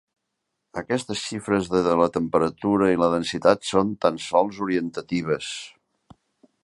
Aquestes 0.79 1.19
xifres 1.25 1.67
de 1.73 1.93
la 2.01 2.07
temperatura 2.15 2.89
i 2.95 3.01
la 3.03 3.11
densitat 3.17 3.69
són 3.73 3.93
tan 4.07 4.21
sols 4.31 4.63
orientatives. 4.69 5.53